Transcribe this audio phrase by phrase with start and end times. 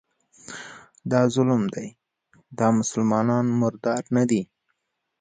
[1.11, 1.87] دا ظلم دی،
[2.57, 4.41] دا مسلمانان مردار نه دي